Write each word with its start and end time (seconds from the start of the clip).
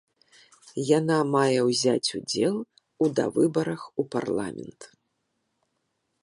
Яна 0.99 1.17
мае 1.35 1.59
ўзяць 1.67 2.13
удзел 2.19 2.55
у 3.05 3.11
давыбарах 3.21 3.81
у 3.99 4.07
парламент. 4.17 4.81